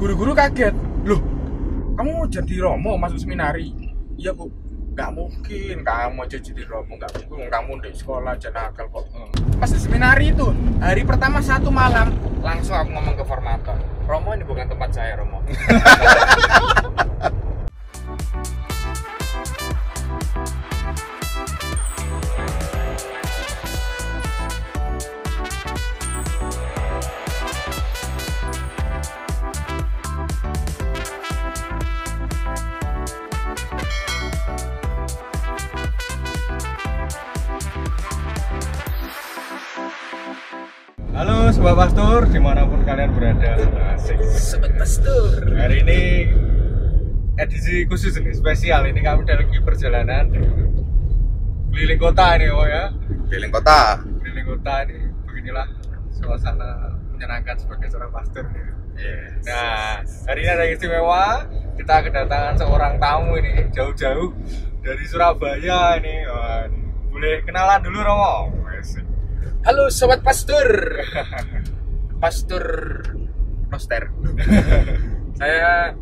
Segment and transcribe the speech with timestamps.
[0.00, 0.72] guru-guru kaget.
[1.04, 1.20] Loh
[2.00, 3.76] kamu jadi romo masuk seminari?
[4.16, 4.48] Iya bu.
[4.96, 5.84] Nggak mungkin.
[5.84, 7.52] Kamu aja jadi romo nggak mungkin.
[7.52, 9.04] Kamu di sekolah aja nakal kok.
[9.60, 10.48] Pas di seminari itu
[10.80, 13.76] hari pertama satu malam langsung aku ngomong ke formator.
[14.08, 15.44] Romo ini bukan tempat saya romo
[41.20, 43.52] Halo Sobat Pastor, di mana pun kalian berada.
[43.92, 44.16] Asik.
[44.24, 46.32] Sobat pastor Hari ini
[47.36, 48.88] edisi khusus nih, spesial.
[48.88, 50.32] Ini kami lagi perjalanan.
[51.76, 52.88] Keliling kota nih oh ya.
[53.28, 54.00] Keliling kota.
[54.00, 55.68] Keliling kota nih, beginilah
[56.08, 58.64] suasana menyenangkan sebagai seorang pastor nih.
[59.44, 61.44] Nah, hari ini ada istimewa.
[61.76, 64.32] Kita kedatangan seorang tamu ini Jauh-jauh
[64.80, 66.24] dari Surabaya ini.
[66.24, 66.80] Wah, ini.
[67.12, 68.56] Boleh kenalan dulu Romo.
[69.60, 70.66] Halo sobat pastor
[72.22, 72.64] pastor
[73.70, 74.10] Noster.
[75.40, 75.94] Saya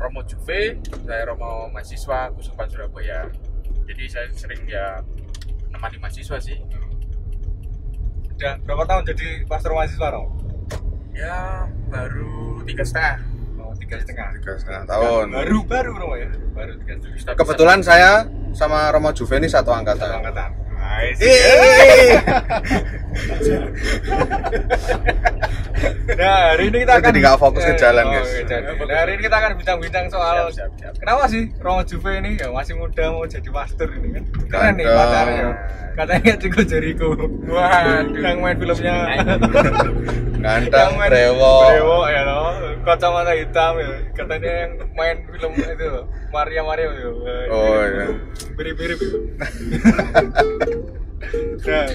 [0.00, 3.28] Romo Juve saya Romo mahasiswa Kusupan Surabaya.
[3.86, 4.98] Jadi saya sering ya
[5.70, 6.58] nemani mahasiswa sih.
[8.34, 10.42] Udah berapa tahun jadi pastor mahasiswa Romo?
[11.12, 13.20] ya baru tiga setengah.
[13.60, 14.32] Oh, tiga setengah.
[14.40, 15.26] Tiga setengah tahun.
[15.30, 16.32] Baru baru Romo ya?
[16.56, 17.36] Baru tiga setengah.
[17.36, 20.61] Kebetulan saya sama Romo Juve ini satu satu angkatan angkatan
[20.92, 21.18] Nice.
[26.12, 28.30] Nah hari ini kita akan jadi nggak fokus ke Eh, jalan, oh, guys.
[28.82, 30.92] nah hari ini kita akan bincang-bincang soal Siap, siap, siap.
[30.94, 34.24] kenapa sih Romo Juve ini ya masih muda mau jadi pastor ini kan?
[34.46, 35.46] Keren nih pacarnya.
[35.92, 37.08] Katanya Chico Jericho.
[37.44, 38.14] Waduh.
[38.14, 38.94] yang main filmnya.
[40.38, 42.20] Ganteng yang main brewo brewo ya
[42.82, 43.88] kacamata hitam ya.
[44.12, 45.88] Katanya yang main film itu
[46.28, 47.10] Maria Maria ya
[47.48, 48.06] Oh, iya.
[48.52, 49.10] mirip-mirip ya.
[51.62, 51.86] nah,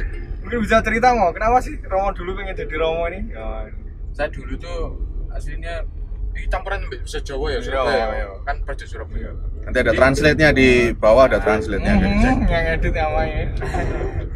[0.41, 3.19] mungkin bisa cerita mau kenapa sih Romo dulu pengen jadi Romo ini?
[3.29, 3.67] Ya,
[4.11, 4.95] saya dulu tuh
[5.29, 5.83] aslinya
[6.31, 8.05] ini campuran bahasa Jawa ya Surabaya.
[8.15, 8.27] iya.
[8.43, 9.29] kan Praja Surabaya.
[9.63, 13.51] Nanti ada translate nya di bawah ada translate nya Hmm, yang edit namanya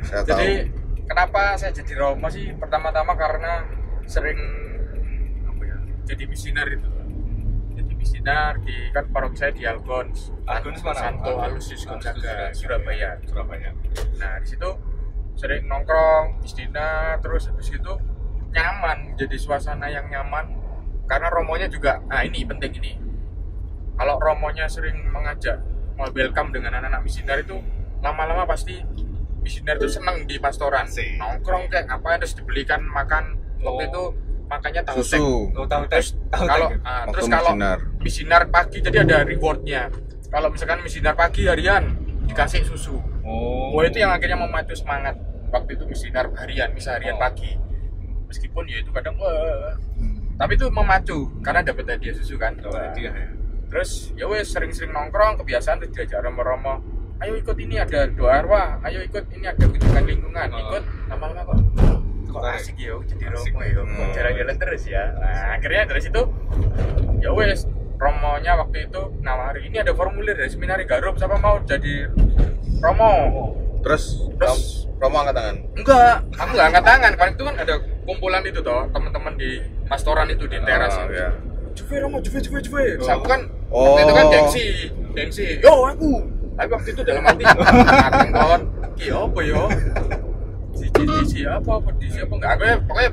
[0.02, 0.30] saya tahu.
[0.36, 0.50] jadi
[1.06, 2.52] kenapa saya jadi Romo sih?
[2.54, 3.64] Pertama-tama karena
[4.06, 4.71] sering ya
[6.06, 6.90] jadi misioner itu.
[7.72, 10.32] Jadi misioner di kan paroki saya di Algons.
[10.46, 11.00] Algons mana?
[11.00, 11.32] Santo.
[11.40, 13.18] Alusius Gonzaga Surabaya.
[13.24, 13.70] Surabaya.
[13.72, 13.72] Surabaya.
[14.20, 14.70] Nah di situ
[15.40, 17.94] sering nongkrong istina terus habis itu
[18.52, 20.60] nyaman jadi suasana yang nyaman.
[21.08, 22.94] Karena romonya juga nah ini penting ini.
[23.96, 25.62] Kalau romonya sering mengajak
[26.00, 27.60] mau welcome dengan anak-anak misioner itu
[28.02, 28.82] lama-lama pasti
[29.42, 30.90] misioner itu seneng di pastoran.
[30.90, 33.38] Nongkrong kayak ngapain terus dibelikan makan.
[33.62, 33.90] Waktu Oh.
[33.90, 34.04] itu
[34.52, 35.48] makanya tahu susu.
[35.56, 37.52] oh tahu terus tahu kalau tahu ah, terus kalau
[38.04, 39.88] misioner pagi jadi ada rewardnya.
[40.28, 41.96] Kalau misalkan misioner pagi harian
[42.28, 43.00] dikasih susu.
[43.24, 43.72] Oh.
[43.76, 45.16] Wah itu yang akhirnya memacu semangat.
[45.52, 47.24] Waktu itu misinar harian, bisa harian Oh.
[47.24, 47.56] pagi.
[48.32, 49.76] Meskipun ya itu kadang wah,
[50.40, 52.56] tapi itu memacu karena dapat hadiah susu kan.
[52.64, 53.12] Oh, ya.
[53.68, 56.80] Terus ya wes sering-sering nongkrong kebiasaan terus diajak romo-romo.
[57.20, 60.60] Ayo ikut ini ada doa arwah, ayo ikut ini ada kunjungan lingkungan, Oh.
[60.64, 61.71] ikut lama-lama kok
[62.32, 63.52] kok asik ya jadi Asik.
[63.52, 64.12] romo ya, kok Hmm.
[64.12, 65.04] jalan-jalan terus ya.
[65.14, 66.22] Nah, akhirnya dari situ
[67.20, 72.10] ya wes romonya waktu itu nawari ini ada formulir dari seminari Garup siapa mau jadi
[72.80, 73.14] romo
[73.82, 77.12] terus Terus- Rom- Romo angkat tangan Enggak, aku enggak angkat tangan.
[77.12, 79.52] Kemarin itu kan ada kumpulan itu toh, teman-teman di
[79.86, 80.94] pastoran itu di teras.
[80.94, 81.14] Ah, itu.
[81.16, 81.30] ya.
[81.72, 82.84] Juve Romo, Juve, Juve, Juve.
[83.00, 83.10] Oh.
[83.12, 83.82] Aku kan Oh.
[83.88, 84.66] waktu itu kan gengsi,
[85.12, 85.46] gengsi.
[85.58, 86.22] Yo aku.
[86.54, 87.44] Tapi waktu itu dalam hati,
[87.98, 88.62] mateng kon.
[88.94, 89.62] Ki apa yo?
[91.02, 92.52] Si si si, si apa apa di siapa enggak?
[92.52, 93.12] Aku ya, pokoknya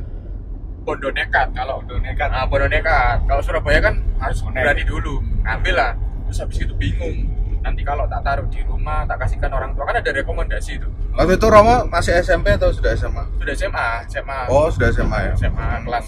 [0.81, 2.28] bondo nekat kalau Bondo nekat.
[2.28, 3.16] Ah, bondo nekat.
[3.25, 4.60] Kalau Surabaya kan harus Bonek.
[4.62, 5.15] berani dulu.
[5.43, 5.93] Ambil lah.
[6.25, 7.16] Terus habis itu bingung.
[7.59, 10.88] Nanti kalau tak taruh di rumah, tak kasihkan orang tua kan ada rekomendasi itu.
[11.10, 14.38] waktu itu Romo masih SMP atau sudah SMA Sudah SMA, SMA.
[14.47, 16.06] oh sudah SMA ya SMA kelas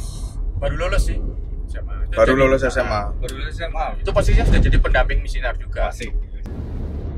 [0.57, 1.19] baru lulus sih
[1.67, 2.07] SMA.
[2.07, 5.59] Itu baru jadi- lulus SMA Nah, baru lulus SMA itu posisinya sudah jadi pendamping misinar
[5.59, 6.15] juga asik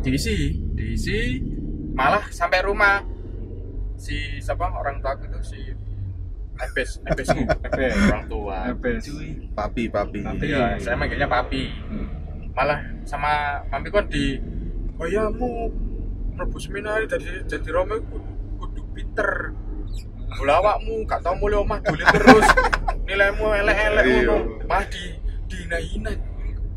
[0.01, 0.37] diisi
[0.73, 1.37] diisi
[1.93, 3.05] malah sampai rumah
[4.03, 5.61] si siapa orang tua aku itu si
[6.55, 7.95] Ebes Ebesku Ebes.
[8.05, 9.03] orang tua Ebes.
[9.05, 9.31] Cuy.
[9.53, 10.45] papi papi Papi.
[10.45, 12.07] iya saya manggilnya papi Hmm.
[12.53, 13.31] malah sama
[13.67, 14.37] mami kan di
[14.95, 15.71] oh ya mu
[16.33, 17.97] mlebu seminar jadi jadi romo
[18.59, 19.55] kudu, pinter
[20.33, 22.49] Bola awakmu gak tau mulai omah dolen terus
[23.03, 24.21] nilaimu elek-elek Iya.
[24.25, 25.05] ngono mah di
[25.47, 26.13] dina-ina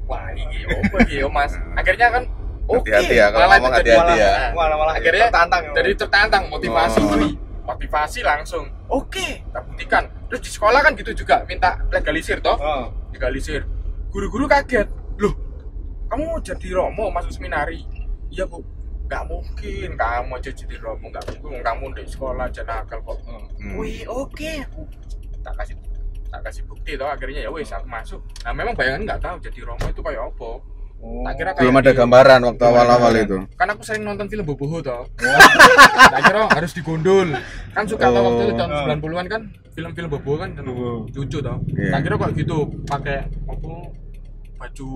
[0.05, 2.23] wah iki opo iki yo Mas akhirnya kan
[2.67, 4.31] oke Hati-hati ya, kalau malah ngomong hati-hati ya.
[4.51, 5.71] malah- Malah- akhirnya tertantang ya.
[5.73, 7.09] jadi tertantang motivasi Oh.
[7.11, 7.29] cuy
[7.65, 8.65] motivasi langsung.
[8.85, 9.41] Oke.
[9.49, 10.05] Tak buktikan.
[10.27, 12.53] Terus di sekolah kan gitu juga minta legalisir toh?
[12.55, 12.93] Oh.
[13.09, 13.65] Digalisir
[14.07, 14.85] guru-guru kaget.
[15.17, 15.33] Loh
[16.05, 17.81] kamu mau jadi romo masuk seminari?
[18.29, 18.61] Iya bu.
[19.05, 19.89] Nggak mungkin.
[19.95, 21.59] Kamu aja jadi romo nggak mungkin.
[21.59, 23.17] Kamu di sekolah aja nakal kok.
[23.25, 23.75] Hmm.
[23.75, 24.53] wih oke.
[25.41, 25.75] Tak kasih
[26.27, 27.41] tak kasih bukti toh akhirnya.
[27.41, 28.21] Ya wis aku masuk.
[28.41, 30.49] Nah memang bayangan nggak tahu jadi romo itu kayak apa
[30.97, 33.23] tak kira kayak belum ada di- gambaran waktu awal-awal Iya.
[33.23, 35.03] itu kan aku sering nonton film boboho toh
[36.13, 37.29] tak kira harus digondol
[37.71, 38.83] kan suka tau waktu itu tahun Oh.
[38.87, 41.05] 90-an kan film-film boboho kan Boboho.
[41.07, 41.91] lucu toh Iya.
[41.91, 43.71] tak kira kok gitu pakai apa
[44.55, 44.89] baju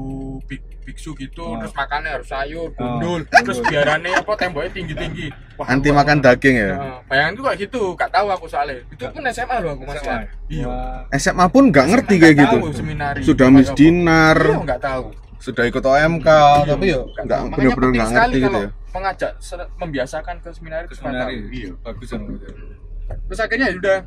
[0.46, 1.60] bik biksu gitu Oh.
[1.60, 3.44] terus makannya harus sayur gondol gondol.
[3.44, 7.57] terus biarannya apa temboknya tinggi-tinggi Wah, anti aku- makan daging ya Nah, bayangan itu kayak
[7.62, 10.18] gitu gak tahu aku soalnya itu pun SMA loh aku masih SMA.
[10.48, 11.00] iya Wah.
[11.13, 13.19] SMA pun nggak ngerti SMA kayak gitu tahu seminari.
[13.22, 13.78] sudah Nggak mis tahu.
[13.78, 15.06] dinar iya nggak tahu
[15.39, 16.27] sudah ikut OMK
[16.68, 19.31] tapi ya Nggak benar-benar nggak ngerti gitu ya mengajak
[19.75, 21.36] membiasakan ke seminari Ke seminari.
[21.38, 21.53] tahu.
[21.53, 22.21] iya Bagus kan.
[23.25, 23.97] terus akhirnya ya udah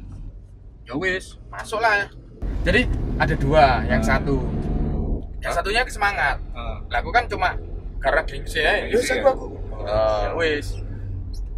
[0.82, 2.10] ya wis masuk lah
[2.62, 2.84] jadi
[3.16, 4.10] ada dua yang Hmm.
[4.10, 4.36] satu
[5.38, 6.78] yang satunya semangat Ah.
[6.84, 7.54] lah aku kan cuma
[7.98, 9.30] karena gengsi ya ya wis aku ya?
[9.30, 9.46] aku
[9.82, 10.20] Ah.
[10.20, 10.66] ya wis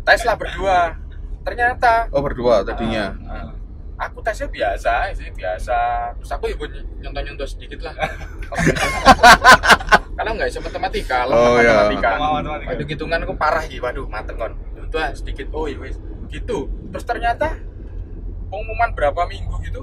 [0.03, 0.79] tes lah berdua
[1.43, 3.54] ternyata oh berdua tadinya Ah,
[3.95, 5.79] aku tesnya biasa sih biasa.
[6.19, 6.57] Terus aku ya
[7.01, 7.95] nyontoh nyontoh sedikit lah.
[10.15, 11.75] Karena nggak bisa matematika lah Oh, iya.
[11.83, 12.11] matematika.
[12.15, 12.69] Matematika.
[12.71, 14.53] waktu hitungan aku parah gitu waduh mateng kon.
[14.79, 15.99] Itu lah sedikit oh iya wis.
[16.29, 16.71] Gitu.
[16.91, 17.59] Terus ternyata
[18.47, 19.83] pengumuman berapa minggu gitu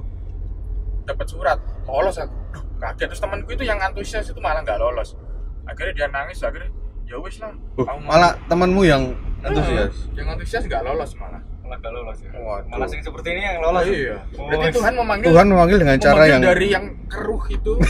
[1.03, 1.59] dapat surat.
[1.83, 2.31] Lolos aku.
[2.51, 3.07] Duh, kaget.
[3.11, 5.19] Terus temanku itu yang antusias itu malah nggak lolos.
[5.63, 6.71] Akhirnya dia nangis akhirnya
[7.03, 7.51] ya wis lah.
[7.75, 9.11] Oh, mau- malah temanmu yang
[9.41, 10.07] antusias?
[10.07, 12.29] Ah, yang antusias nggak lolos malah Malah gak lolos ya.
[12.35, 12.67] Waduh.
[12.67, 13.83] Malah yang seperti ini yang lolos.
[13.87, 14.75] iya Oh, berarti.
[14.75, 17.71] Tuhan memanggil Tuhan memanggil dengan cara memanggil yang dari yang keruh itu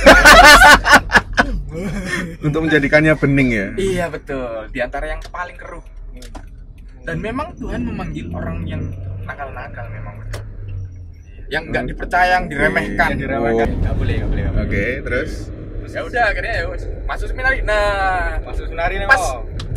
[2.42, 5.82] untuk menjadikannya bening ya iya betul di antara yang paling keruh
[7.02, 8.82] dan memang Tuhan memanggil orang yang
[9.24, 10.42] nakal-nakal memang betul
[11.50, 13.68] yang nggak dipercaya yang diremehkan Yang diremehkan.
[13.82, 14.44] Nggak boleh, nggak boleh.
[14.46, 14.68] nggak boleh.
[14.68, 15.32] oke terus
[15.90, 16.64] ya udah akhirnya ya
[17.04, 19.24] masuk seminari nah Masuk seminari nih, pas.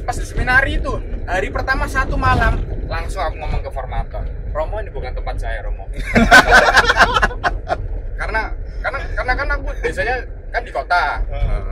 [0.05, 0.93] Pas di seminari itu
[1.25, 2.61] hari pertama satu malam.
[2.85, 5.89] Langsung aku ngomong ke formator Romo ini bukan tempat saya Romo.
[8.15, 8.43] Karena
[8.79, 10.15] karena karena kan aku biasanya
[10.51, 11.05] kan di kota.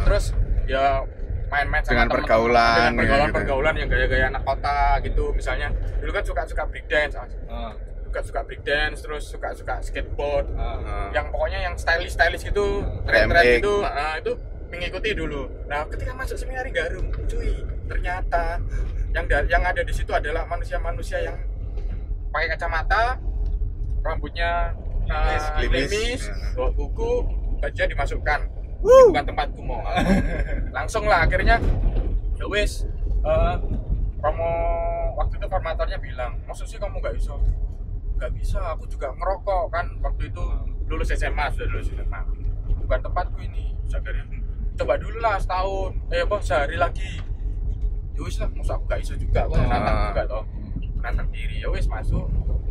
[0.02, 0.24] Terus
[0.64, 1.04] ya
[1.46, 3.36] main-main sama Dengan temen- pergaulan, dengan pergaulan gitu.
[3.36, 5.68] pergaulan yang gaya-gaya anak kota gitu misalnya.
[6.00, 7.72] Dulu kan suka suka break dance Ah.
[8.02, 10.48] suka suka break dance terus suka suka skateboard.
[10.54, 11.12] Ah.
[11.12, 13.56] yang pokoknya yang stylish stylish gitu tren tren BMX.
[13.60, 14.32] gitu nah, itu
[14.72, 15.46] mengikuti dulu.
[15.68, 17.52] Nah ketika masuk seminari garum cuy.
[17.84, 18.56] Ternyata
[19.12, 21.36] yang da- yang ada di situ adalah manusia-manusia yang
[22.32, 23.20] pakai kacamata
[24.00, 24.72] rambutnya
[25.02, 25.82] Klimis, uh, klimis.
[25.84, 26.52] klimis Hmm.
[26.56, 27.10] bawa buku
[27.58, 28.40] bajunya dimasukkan.
[28.82, 29.78] Ini bukan tempatku mau
[30.72, 31.60] langsung lah akhirnya
[32.34, 32.82] ya wes
[33.22, 33.54] eh,
[34.18, 34.48] kamu
[35.14, 37.34] waktu itu formatornya bilang maksud sih kamu nggak bisa?
[38.16, 39.86] Nggak bisa aku juga ngerokok kan.
[40.00, 40.42] Waktu itu
[40.88, 42.20] lulus SMA sudah lulus SMA
[42.80, 44.24] bukan tempatku ini Terus akhirnya.
[44.24, 44.42] "Hmm,
[44.74, 45.90] coba dulu lah setahun.
[46.08, 47.20] Eh apa sehari lagi.
[48.12, 49.66] Ya wis lah masa aku nggak bisa juga aku Ah.
[49.68, 50.44] nantang juga toh.
[51.00, 52.26] Nantang diri ya wis masuk.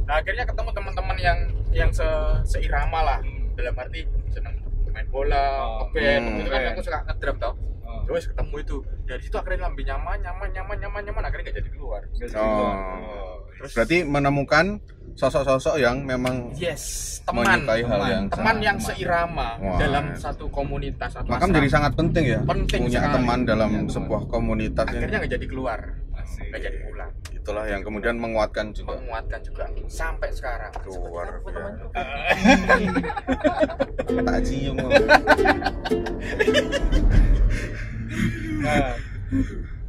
[0.05, 1.39] Nah akhirnya ketemu teman-teman yang
[1.71, 2.05] yang se
[2.43, 3.19] seirama lah.
[3.53, 4.01] Dalam arti
[4.31, 4.55] seneng
[4.91, 6.61] main bola, Oh, ngeband, hmm, itu kan.
[6.75, 7.53] Aku suka ngedrum tau
[7.87, 8.03] Ah.
[8.03, 8.77] ya wis ketemu itu.
[9.07, 11.01] Dari situ akhirnya lebih nyaman nyaman nyaman nyaman.
[11.07, 12.01] Nyaman akhirnya gak jadi keluar.
[12.35, 14.65] Oh berarti menemukan
[15.11, 19.77] sosok-sosok yang memang yes teman menyukai hal yang teman yang seirama Wah.
[19.77, 23.15] dalam satu komunitas atau maka menjadi sangat penting ya Penting punya sekali.
[23.19, 23.91] teman dalam teman.
[23.91, 25.79] sebuah komunitas akhirnya yang nggak jadi keluar.
[26.21, 27.11] Nggak jadi pulang.
[27.33, 28.95] Itulah yang kemudian menguatkan juga.
[28.97, 29.63] Menguatkan juga.
[29.89, 30.71] Sampai sekarang.
[30.85, 32.01] Luar Seperti apa,
[34.07, 34.23] biasa.
[34.31, 34.77] tak cium.
[38.61, 38.93] Nah,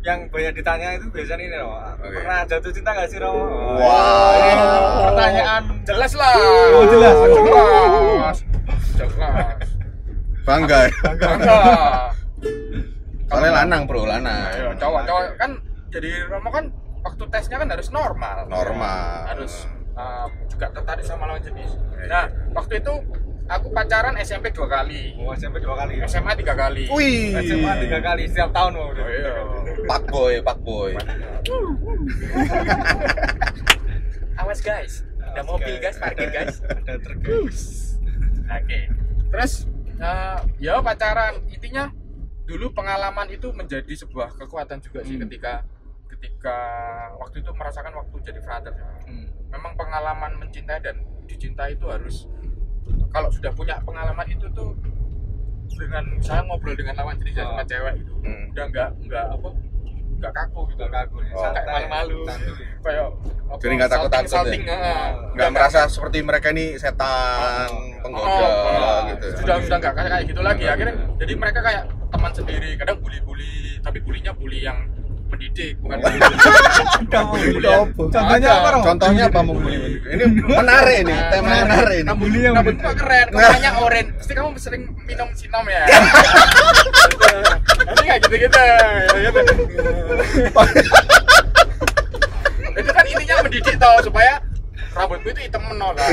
[0.02, 1.78] yang banyak ditanya itu biasanya ini loh.
[1.97, 2.11] Oke.
[2.12, 3.78] Pernah jatuh cinta gak sih Romo?
[3.78, 4.35] Wow.
[4.35, 4.54] Ini
[5.00, 7.16] pertanyaan jelas lah Oh, jelas.
[7.28, 8.37] jelas
[8.92, 9.59] jelas
[10.42, 11.59] bangga ya bangga
[13.25, 15.50] soalnya lanang bro lanang Ayo, cowok cowok kan
[15.88, 16.64] jadi Romo kan
[17.00, 19.26] waktu tesnya kan harus normal Normal.
[19.28, 22.92] harus uh, juga tertarik sama lawan jenis nah waktu itu
[23.44, 26.06] aku pacaran SMP dua kali Oh, SMP dua kali ya?
[26.06, 29.32] SMA tiga kali wih SMA tiga kali setiap tahun mau Oh, iya.
[29.83, 30.91] Pak boy pak boy
[34.35, 37.61] awas guys ada mobil guys parkir guys Ada truk guys.
[38.45, 38.81] Oke.
[39.33, 39.53] Terus
[39.97, 41.89] eh, ya pacaran intinya
[42.45, 45.25] dulu pengalaman itu menjadi sebuah kekuatan juga sih Hmm.
[45.25, 45.65] ketika
[46.11, 46.57] ketika
[47.17, 48.75] waktu itu merasakan waktu jadi frater.
[49.07, 49.25] Hmm.
[49.49, 52.29] Memang pengalaman mencintai dan dicintai itu harus
[53.09, 54.77] kalau sudah punya pengalaman itu tuh
[55.73, 57.57] dengan saya ngobrol dengan lawan jenis Oh.
[57.57, 58.53] sama cewek itu Hmm.
[58.53, 59.49] udah nggak nggak apa
[60.23, 61.33] nggak kaku gitu Gak kaku ya.
[61.35, 61.43] Oh.
[61.43, 61.62] santai.
[61.67, 62.21] Malu-malu.
[62.83, 63.07] Kayak
[63.52, 64.73] Jadi nggak takut-takut salting, ya?
[64.73, 65.09] salting, heeh.
[65.37, 67.69] nggak merasa seperti mereka ini setan
[68.00, 71.83] penggoda Oh, oh, gitu sudah sudah nggak kayak kayak gitu lagi akhirnya jadi mereka kayak
[72.09, 74.88] teman sendiri kadang bully-bully tapi bulinya bully yang
[75.33, 75.99] mendidik bukan
[78.12, 79.77] Contohnya apa, contohnya apa mau beli
[80.12, 84.07] ini menarik ini Nah, tema menarik ini Kamu yang Rambut keren, katanya oren.
[84.21, 85.83] Pasti kamu sering minum sinom ya.
[87.89, 89.53] Nanti kayak ya gitu.
[92.73, 94.41] itu kan intinya mendidik toh supaya
[94.93, 96.09] rambutku itu hitam menol kan.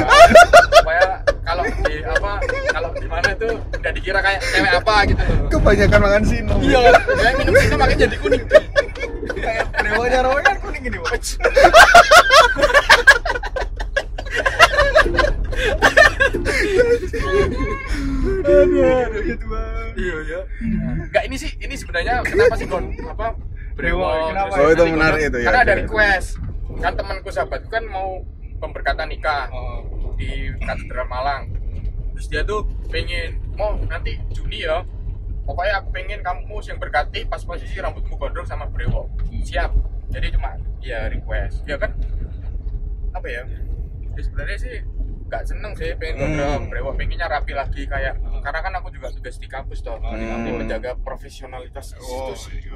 [0.80, 1.04] Supaya
[1.44, 2.32] kalau di apa
[2.72, 6.80] kalau di mana itu udah dikira kayak cewek apa gitu kebanyakan makan sino Iya,
[7.18, 8.44] saya minum sinom makanya jadi kuning.
[9.36, 11.14] Kayak Roy kan kuning gini, Pak.
[20.00, 20.40] Iya ya.
[21.08, 23.36] Enggak ini sih ini sebenarnya kenapa sih Gon apa
[23.80, 24.54] Brewok, kenapa?
[24.60, 25.46] Oh, itu Nanti menarik itu ya.
[25.48, 26.28] Karena ada request.
[26.84, 28.28] Kan temanku sahabatku kan mau
[28.60, 29.88] pemberkatan nikah Oh.
[30.20, 31.48] di Katedral Malang.
[32.16, 34.84] Terus dia tuh pengen mau nanti Juni ya.
[35.50, 39.10] Pokoknya aku pengen kamu yang berkati pas posisi rambutmu gondrong sama brewok.
[39.42, 39.74] Siap.
[40.14, 41.66] Jadi cuma ya request.
[41.66, 41.98] Ya kan
[43.10, 43.42] apa ya?
[44.14, 44.76] Ya sebenarnya sih
[45.26, 46.22] nggak seneng sih pengen Hmm.
[46.38, 50.10] gondrong brewok pengennya rapi lagi kayak karena kan aku juga tugas di kampus toh Oh,
[50.10, 50.58] Hmm.
[50.58, 52.74] menjaga profesionalitas Oh, institusi iya.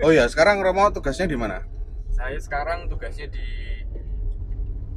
[0.00, 1.60] oh ya sekarang Romo tugasnya di mana
[2.08, 3.44] saya sekarang tugasnya di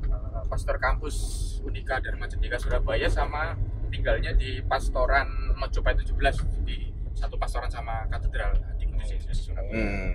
[0.08, 1.16] uh, pastor kampus
[1.62, 5.28] Unika Dharma Cendika Surabaya sama tinggalnya di pastoran
[5.58, 10.12] Mojopahit 17 di satu pastoran sama katedral di Kudus Yesus Surabaya hmm.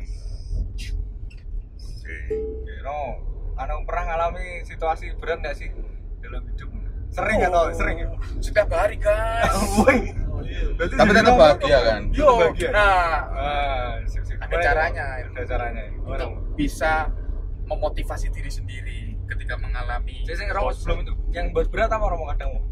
[2.02, 2.98] Oke, no.
[3.56, 5.68] Anu pernah ngalami situasi berat nggak sih
[6.20, 6.68] dalam hidup?
[7.12, 7.96] Sering atau sering?
[8.40, 9.52] setiap hari guys
[9.84, 10.16] Woi.
[10.76, 12.68] Berarti tapi tetap bahagia kan yo Tetap bahagia.
[12.72, 14.40] nah Ah, sip, sip.
[14.40, 15.04] Ada caranya.
[15.28, 15.82] Ada caranya.
[16.02, 17.12] Untuk bisa
[17.68, 22.71] memotivasi diri sendiri ketika mengalami Jadi Romo sebelum itu, yang buat berat apa Romo kadang?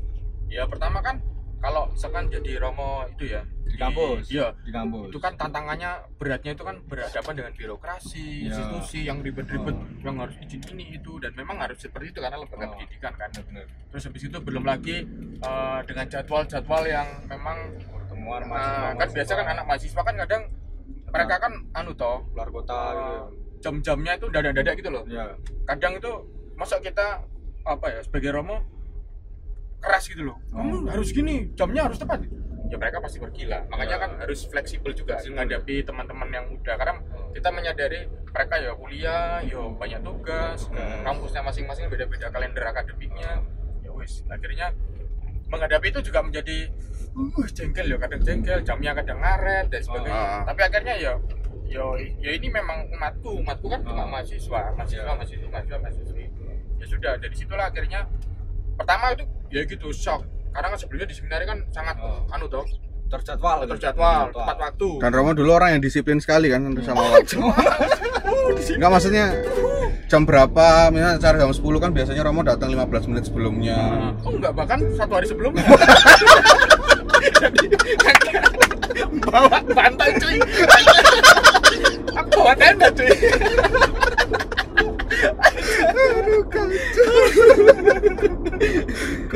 [0.51, 1.17] Ya pertama kan
[1.59, 4.27] kalau misalkan jadi Romo itu ya Di kampus.
[4.29, 5.09] iya Di kampus.
[5.09, 8.51] itu kan tantangannya beratnya itu kan berhadapan dengan birokrasi Ya.
[8.51, 9.87] institusi yang ribet-ribet Oh.
[10.03, 12.71] yang harus izin ini itu dan memang harus seperti itu karena lembaga Oh.
[12.75, 13.67] pendidikan kan benar.
[13.87, 14.97] terus habis itu belum lagi
[15.41, 18.97] eh, dengan jadwal-jadwal yang memang Pertemuan eh, mahasiswa.
[18.97, 20.43] kan biasa kan anak mahasiswa kan kadang
[21.07, 23.05] mereka kan anu toh keluar kota gitu.
[23.07, 23.23] eh,
[23.61, 25.31] jam-jamnya itu dadak-dadak gitu loh Ya.
[25.65, 26.11] kadang itu
[26.55, 27.23] masa kita
[27.63, 28.65] apa ya sebagai Romo
[29.81, 30.81] keras gitu loh kamu Oh.
[30.89, 32.21] harus gini jamnya harus tepat
[32.71, 33.99] ya mereka pasti bergila makanya Ya.
[33.99, 35.35] kan harus fleksibel juga Fleksibel.
[35.35, 36.95] menghadapi teman-teman yang muda karena
[37.33, 41.03] kita menyadari mereka ya kuliah ya banyak tugas Hmm.
[41.03, 43.43] kampusnya masing-masing beda-beda kalender akademiknya
[43.81, 44.71] ya wis akhirnya
[45.47, 46.71] menghadapi itu juga menjadi
[47.11, 50.43] uh jengkel ya kadang jengkel jamnya kadang ngaret dan sebagainya Ah.
[50.47, 51.13] tapi akhirnya ya
[51.67, 54.09] yo ya ini memang umatku umatku kan cuma Ah.
[54.09, 55.11] mahasiswa mahasiswa Ya.
[55.13, 56.25] mahasiswa mahasiswa mahasiswi
[56.79, 58.07] ya sudah dari situlah akhirnya
[58.75, 60.23] pertama itu ya gitu shock.
[60.51, 62.27] Karena kan sebelumnya di seminari kan sangat Oh.
[62.29, 62.67] anu toh
[63.07, 63.67] Terjadwal.
[63.67, 63.75] gitu.
[63.75, 64.91] terjadwal tepat waktu.
[64.99, 67.43] Dan Romo dulu orang yang disiplin sekali kan sama waktu.
[68.79, 69.25] Enggak maksudnya
[70.07, 73.79] jam berapa misalnya acara jam 10 kan biasanya Romo datang 15 menit sebelumnya.
[74.23, 75.67] Oh enggak bahkan satu hari sebelumnya.
[77.41, 77.67] Jadi
[79.27, 80.39] bawa bantal cuy.
[82.15, 83.11] Aku bawa tenda cuy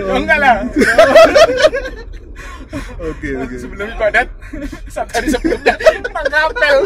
[0.03, 0.55] Oh, enggak lah.
[2.99, 3.55] Oke oke.
[3.55, 4.27] Sebelum ibadat
[4.91, 5.79] satu hari sebelumnya
[6.11, 6.79] nang kapel.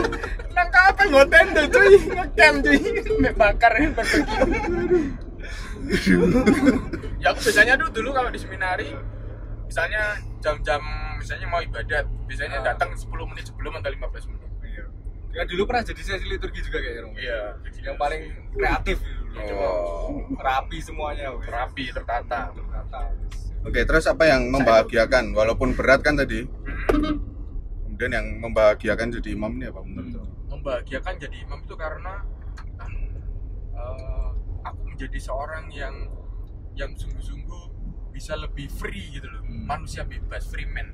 [0.52, 1.94] Nang kapel nggak tenda cuy.
[2.12, 2.78] Ngecamp cuy.
[3.16, 5.08] Mek bakar barbecue
[7.18, 8.92] ya aku biasanya dulu dulu kalau di seminari
[9.64, 10.82] misalnya jam-jam
[11.16, 12.74] misalnya mau ibadat biasanya Ah.
[12.74, 14.50] datang 10 menit sebelum atau 15 menit.
[14.60, 14.84] Iya.
[15.32, 17.16] Ya dulu pernah jadi sesi liturgi juga kayak Romo.
[17.16, 18.22] iya Yang paling
[18.52, 18.96] kreatif.
[19.48, 20.24] Oh.
[20.34, 21.30] Rapi semuanya.
[21.30, 21.46] wes.
[21.46, 23.00] rapi tertata Tertata.
[23.60, 26.46] oke terus apa yang membahagiakan walaupun berat kan tadi
[26.88, 27.20] Hmm.
[27.84, 30.30] kemudian yang membahagiakan jadi imam ini apa menurut Romo?
[30.48, 32.14] membahagiakan jadi imam itu karena
[33.74, 34.28] eh,
[34.62, 35.94] aku menjadi seorang yang
[36.72, 37.64] yang sungguh-sungguh
[38.10, 39.66] bisa lebih free gitu loh Hmm.
[39.66, 40.90] manusia bebas free man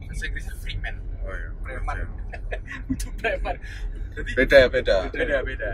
[0.00, 1.96] bahasa Inggrisnya free man oh iya Preman.
[2.92, 3.56] itu preman
[4.12, 5.68] jadi beda ya beda beda beda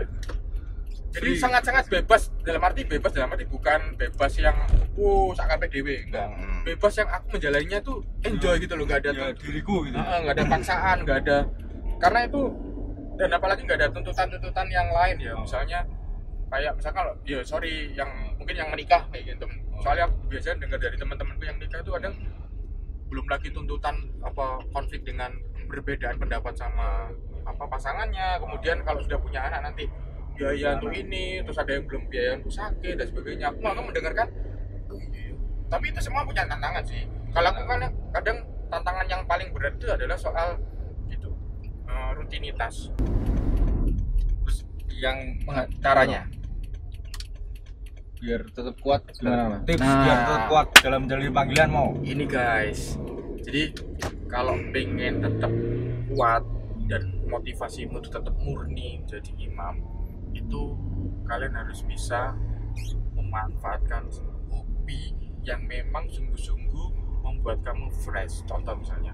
[1.11, 4.55] jadi sangat-sangat bebas dalam arti bebas dalam arti bukan bebas yang
[4.95, 6.27] wow sakar PDW enggak.
[6.31, 6.63] Hmm.
[6.63, 9.97] bebas yang aku menjalaninya tuh enjoy gitu loh nggak ada Ya, diriku gitu.
[9.99, 11.37] Heeh, nggak ada paksaan nggak ada.
[11.99, 12.41] Karena itu
[13.19, 15.33] dan apalagi nggak ada tuntutan-tuntutan yang lain ya.
[15.35, 15.79] Misalnya
[16.47, 19.45] kayak misalkan kalau ya sorry yang mungkin yang menikah kayak gitu.
[19.83, 22.15] Soalnya aku biasanya dengar dari teman-temanku yang nikah itu kadang
[23.11, 25.35] belum lagi tuntutan apa konflik dengan
[25.67, 27.11] perbedaan pendapat sama
[27.43, 28.39] apa pasangannya.
[28.39, 29.91] Kemudian kalau sudah punya anak nanti
[30.35, 33.45] biaya untuk ini terus ada yang belum biaya untuk sakit dan sebagainya.
[33.53, 34.27] Aku malah mendengarkan
[34.89, 35.35] "Oh, iya, iya."
[35.71, 37.07] tapi itu semua punya tantangan sih.
[37.31, 37.79] Kalau aku kan
[38.11, 40.59] kadang tantangan yang paling berat itu adalah soal
[41.07, 41.31] gitu
[41.87, 42.91] eh, rutinitas.
[44.43, 44.57] Terus
[44.99, 45.17] yang
[45.79, 46.27] caranya?
[48.21, 50.03] Biar tetap kuat gimana tips Nah.
[50.05, 51.89] biar tetap kuat dalam menjalani panggilan mau.
[52.05, 52.99] Ini guys.
[53.41, 53.73] Jadi
[54.29, 55.51] kalau pengen tetap
[56.13, 56.43] kuat
[56.85, 59.79] dan motivasimu itu tetap murni jadi imam
[60.41, 60.63] itu
[61.23, 62.33] kalian harus bisa
[63.13, 64.07] memanfaatkan
[64.47, 66.87] hobi yang memang sungguh-sungguh
[67.21, 69.13] membuat kamu fresh contoh misalnya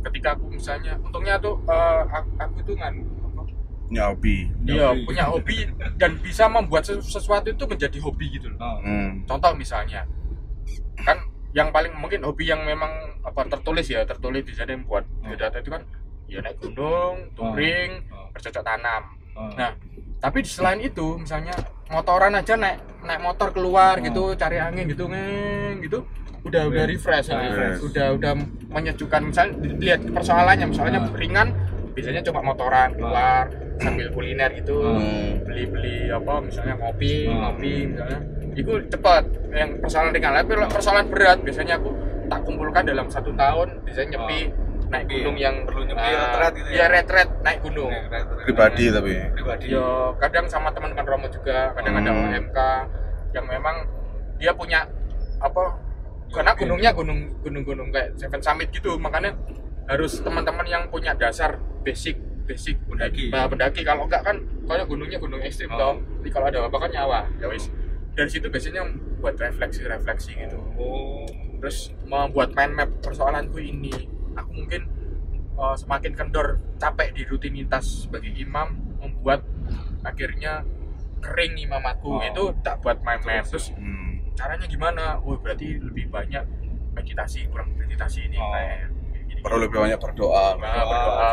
[0.00, 2.94] ketika aku misalnya untungnya tuh eh, aku, aku tuh ngan
[3.26, 3.42] apa,
[3.88, 5.04] nyobi iya Hobi.
[5.04, 5.56] punya hobi
[5.96, 8.78] dan bisa membuat sesu- sesuatu itu menjadi hobi gitu loh oh.
[8.80, 9.26] hmm.
[9.26, 10.06] contoh misalnya
[10.98, 11.18] kan
[11.50, 12.92] yang paling mungkin hobi yang memang
[13.24, 15.34] apa tertulis ya tertulis di sana yang buat Hmm.
[15.34, 15.82] data itu kan
[16.28, 18.28] ya naik gunung touring Oh.
[18.30, 19.50] bercocok tanam Oh.
[19.54, 19.70] nah
[20.18, 21.54] tapi selain itu misalnya
[21.88, 24.02] motoran aja naik naik motor keluar Oh.
[24.02, 26.02] gitu cari angin gitu ngeng gitu
[26.38, 27.46] udah udah refresh, Udah ya.
[27.46, 27.78] refresh.
[27.84, 28.32] udah udah
[28.68, 31.14] menyejukkan misalnya lihat persoalannya misalnya Oh.
[31.14, 31.48] ringan
[31.92, 33.46] biasanya coba motoran keluar
[33.78, 35.42] sambil kuliner gitu Hmm.
[35.42, 37.38] beli beli apa misalnya ngopi Hmm.
[37.40, 38.18] ngopi misalnya
[38.54, 41.90] itu cepat yang persoalan ringan tapi persoalan berat biasanya aku
[42.26, 44.40] tak kumpulkan dalam satu tahun biasanya nyepi
[44.88, 45.44] naik gunung ya?
[45.44, 46.74] yang Perlu nyepi ah, retret gitu ya?
[46.74, 47.90] iya retret naik gunung.
[48.42, 49.12] pribadi tapi.
[49.32, 49.64] Pribadi.
[49.68, 52.24] Yo kadang sama teman-teman Romo juga kadang ada Hmm.
[52.26, 52.58] OMK
[53.30, 53.76] yang memang
[54.36, 54.88] dia punya
[55.38, 55.62] apa
[56.28, 59.32] Ya, karena gunungnya gunung gunung gunung kayak Seven Summit gitu makanya
[59.86, 63.28] harus teman-teman yang punya dasar basic basic Pendaki.
[63.28, 63.80] Nah, pendaki.
[63.80, 65.76] Kalau enggak kan kalau gunungnya gunung ekstrim Oh.
[65.78, 67.72] toh Jadi kalau ada apa kan nyawa ya wis.
[68.12, 68.84] Dari situ biasanya
[69.16, 70.60] buat refleksi refleksi gitu.
[70.76, 71.24] Oh.
[71.58, 73.92] Terus membuat mind map persoalanku ini
[74.38, 74.82] aku mungkin
[75.54, 79.42] uh, semakin kendor capek di rutinitas sebagai imam membuat
[80.00, 80.62] akhirnya
[81.18, 82.22] kering imamatku Oh.
[82.22, 84.32] itu tak buat mind map terus hmm.
[84.32, 86.46] caranya gimana oh berarti lebih banyak
[86.92, 88.48] meditasi kurang meditasi ini Oh.
[88.48, 88.90] kayak
[89.26, 89.40] gini.
[89.42, 91.32] perlu lebih banyak berdoa Nah, berdoa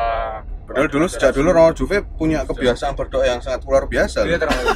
[0.65, 4.73] padahal dulu sejak dulu Romo Juve punya kebiasaan berdoa yang sangat luar biasa Iya terlalu.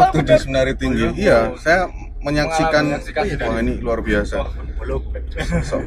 [0.00, 1.52] waktu di seminari tinggi Oh, iya.
[1.52, 1.80] iya saya
[2.26, 4.50] menyaksikan Menyaksikan wah ini luar biasa Oh,
[5.30, 5.82] sosok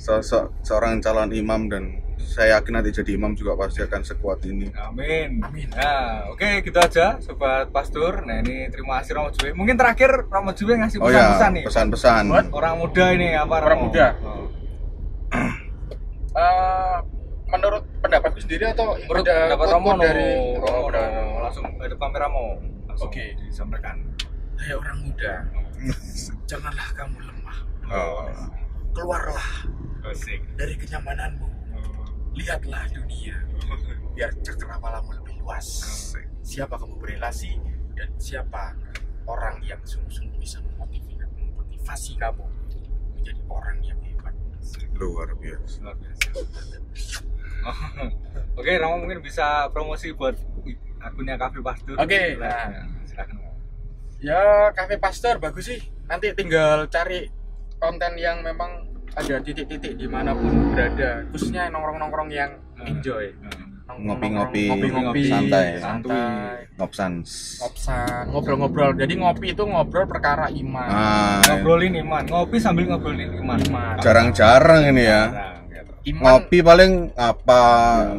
[0.00, 1.84] sosok seorang calon imam dan
[2.20, 5.40] saya yakin nanti jadi imam juga pasti akan sekuat ini Amin.
[5.72, 8.22] Nah, oke gitu aja sobat pastor.
[8.28, 9.50] Nah, ini terima kasih Romo Juwe.
[9.56, 11.64] Mungkin terakhir Romo Juwe ngasih oh ya pesan-pesan nih.
[11.64, 13.84] pesan-pesan Buat Orang muda ini apa Orang Romo?
[13.88, 14.06] muda.
[14.20, 14.46] Oh.
[16.30, 16.96] Eh,
[17.50, 21.00] menurut pendapatku sendiri atau Menurut ada pendapat Romo dari Romo, oh, no.
[21.00, 21.36] Romo.
[21.42, 22.46] langsung ada kamera Romo.
[23.00, 23.24] Oke.
[23.48, 23.96] disampaikan.
[24.60, 25.34] Hai orang muda,
[26.44, 27.58] janganlah kamu lemah.
[27.88, 28.28] oh.
[28.92, 29.48] Keluarlah
[30.04, 30.42] Asik.
[30.58, 31.48] dari kenyamananmu.
[31.72, 32.04] Oh.
[32.36, 33.40] Lihatlah dunia,
[34.12, 35.66] biar cakrawalamu lebih luas.
[36.44, 37.56] Siapa kamu berelasi
[37.96, 38.76] dan siapa
[39.24, 42.44] orang yang sungguh-sungguh bisa memotivasi, memotivasi kamu
[43.16, 44.34] menjadi orang yang hebat.
[45.00, 46.28] luar biasa Luar biasa.
[47.60, 47.76] Oh.
[48.60, 50.36] Oke, Romo mungkin bisa promosi buat
[51.00, 51.96] akunnya Cafe Pastor.
[51.96, 52.68] Oke, Silakan.
[52.72, 52.99] nah.
[54.20, 55.80] Ya, Cafe Pastor bagus sih.
[56.04, 57.24] Nanti tinggal cari
[57.80, 58.84] konten yang memang
[59.16, 61.24] ada titik-titik di mana pun berada.
[61.32, 62.52] Khususnya nongkrong-nongkrong yang
[62.84, 63.32] enjoy.
[63.90, 65.66] Ngopi-ngopi, ngopi-ngopi, santai.
[65.82, 68.94] santai, ngopsans ngopsan, ngobrol-ngobrol.
[68.94, 70.86] Jadi ngopi itu ngobrol perkara iman.
[70.86, 73.58] ah, Ngobrolin iman, ngopi sambil ngobrolin iman.
[73.66, 73.98] Iman.
[73.98, 75.22] jarang-jarang ini ya
[76.10, 77.60] Iman ngopi paling apa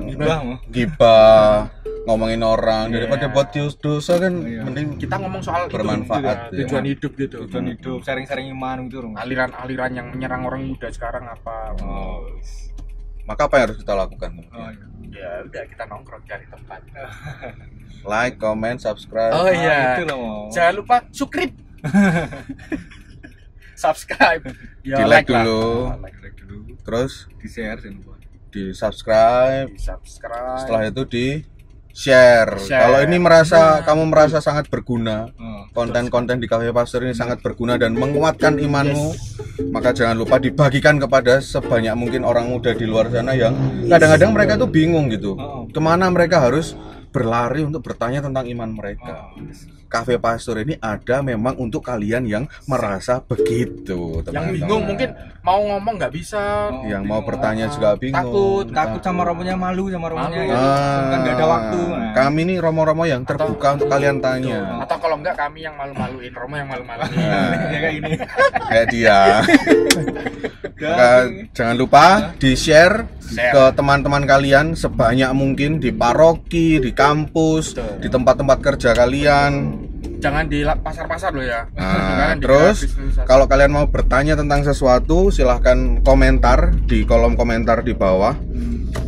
[0.06, 1.52] Gibah, gibah
[2.02, 2.94] ngomongin orang Iya.
[2.98, 4.64] daripada buat dos- dosa kan Iya.
[4.64, 7.36] mending kita ngomong soal itu, Bermanfaat, gitu ya, tujuan hidup gitu.
[7.46, 9.12] tujuan hidup, sharing-sharing iman gitu.
[9.14, 11.76] Aliran-aliran yang menyerang orang muda sekarang apa?
[11.80, 12.26] Oh,
[13.24, 14.86] maka apa yang harus kita lakukan oh iya.
[15.12, 16.80] Ya udah kita nongkrong cari tempat.
[18.02, 19.78] like comment subscribe Oh Ah, iya.
[19.94, 20.50] itu loh.
[20.50, 21.54] Jangan lupa subscribe.
[23.82, 24.44] subscribe.
[24.82, 25.62] Ya, Di like dulu.
[25.88, 26.18] Ah, like.
[26.18, 28.14] Like dulu, terus di share jangan lupa.
[28.50, 30.58] di subscribe Di subscribe.
[30.60, 31.28] setelah itu di
[31.92, 32.82] share, Share.
[32.82, 33.84] kalau ini merasa Nah.
[33.84, 35.68] kamu merasa sangat berguna Oh.
[35.72, 39.12] konten-konten di Cafe Pastor ini sangat berguna dan menguatkan imanmu
[39.70, 43.54] maka jangan lupa dibagikan kepada sebanyak mungkin orang muda di luar sana yang
[43.86, 45.64] kadang-kadang mereka tuh bingung gitu Oh.
[45.66, 46.74] ke mana mereka harus
[47.12, 49.44] berlari untuk bertanya tentang iman mereka Oh.
[49.92, 54.56] Cafe Pastor ini ada memang untuk kalian yang merasa begitu yang teman-teman.
[54.56, 55.10] bingung mungkin
[55.42, 56.72] mau ngomong nggak bisa.
[56.72, 56.88] Oh.
[56.88, 60.48] yang mau bertanya juga bingung Takut, Takut sama romonya malu sama romonya Malu.
[60.48, 60.64] ya.
[61.04, 61.80] kan nggak ada waktu.
[61.82, 62.14] Ah, Nah.
[62.14, 64.80] Kami nih romo-romo yang terbuka untuk kalian tanya.
[64.80, 67.12] Atau kalau enggak kami yang malu-maluin, Romo yang malu-maluin.
[67.12, 67.52] Nah.
[67.74, 68.12] ya kayak ini.
[68.68, 69.20] Kayak dia.
[70.82, 71.12] Maka
[71.52, 73.54] jangan lupa di share Share.
[73.54, 77.98] ke teman-teman kalian sebanyak mungkin di paroki, di kampus, Betul.
[77.98, 79.52] di tempat-tempat kerja kalian.
[80.22, 81.66] Jangan di pasar-pasar loh ya.
[81.74, 82.86] Nah, terus
[83.26, 88.38] kalau kalian mau bertanya tentang sesuatu, silahkan komentar di kolom komentar di bawah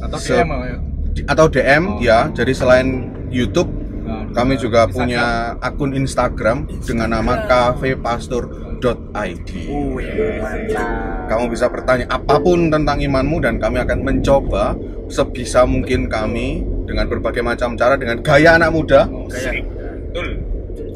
[0.02, 0.76] atau Se- DM ya
[1.24, 1.98] atau DM Oh.
[2.02, 2.20] ya.
[2.30, 2.88] Jadi selain
[3.30, 3.70] YouTube,
[4.04, 4.98] Nah, kami juga Instagram.
[4.98, 5.24] punya
[5.62, 9.50] akun Instagram dengan nama kafepastor.id.
[9.94, 10.10] Wih,
[10.42, 10.88] mantap.
[11.24, 14.76] Kamu bisa bertanya apa pun tentang imanmu dan kami akan mencoba
[15.08, 20.28] sebisa mungkin kami dengan berbagai macam cara dengan gaya anak muda betul.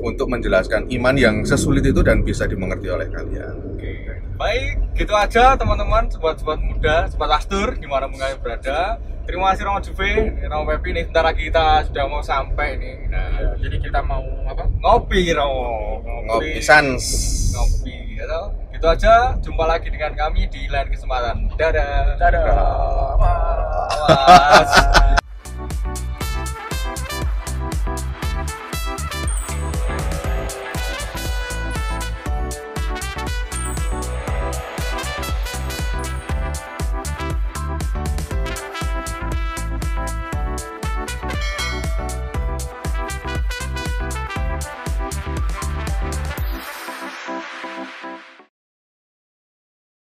[0.03, 3.55] untuk menjelaskan iman yang sesulit itu dan bisa dimengerti oleh kalian.
[3.75, 3.91] Oke.
[4.37, 9.01] Baik, gitu aja teman-teman, sobat-sobat muda, sobat Astur, di mana pun kalian berada.
[9.25, 10.11] Terima kasih Romo Juve,
[10.45, 12.95] Romo Pepi nih, sebentar lagi kita sudah mau sampai nih.
[13.09, 14.63] Nah, Jadi kita mau apa?
[14.79, 17.01] ngopi Romo, Ngopi sans.
[17.51, 18.41] ngopi, gitu.
[18.71, 21.49] Gitu aja, jumpa lagi dengan kami di lain kesempatan.
[21.57, 22.15] Dadah.
[22.21, 22.45] Dadah.
[23.17, 24.71] Awas.